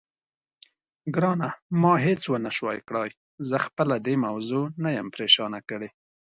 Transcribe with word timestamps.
ګرانه، 1.15 1.49
ما 1.81 1.93
هېڅ 2.05 2.21
ونه 2.29 2.51
شوای 2.57 2.79
کړای، 2.87 3.09
زه 3.49 3.57
خپله 3.65 3.95
دې 4.05 4.15
موضوع 4.25 4.65
نه 4.83 4.89
یم 4.97 5.07
پرېشانه 5.15 5.59
کړې. 5.69 5.89